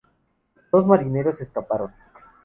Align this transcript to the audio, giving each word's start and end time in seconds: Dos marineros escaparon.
Dos 0.71 0.87
marineros 0.87 1.41
escaparon. 1.41 1.91